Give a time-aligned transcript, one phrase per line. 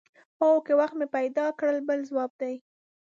[0.39, 2.55] هو که وخت مې پیدا کړ بل ځواب دی.